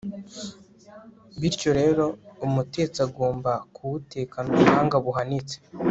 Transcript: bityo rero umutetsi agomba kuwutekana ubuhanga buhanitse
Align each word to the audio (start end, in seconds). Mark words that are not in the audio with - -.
bityo 1.39 1.69
rero 1.79 2.05
umutetsi 2.45 2.99
agomba 3.07 3.51
kuwutekana 3.75 4.47
ubuhanga 4.55 4.95
buhanitse 5.05 5.55